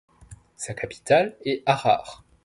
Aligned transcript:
Sa 0.55 0.73
capitale 0.73 1.37
est 1.45 1.61
Arar. 1.67 2.23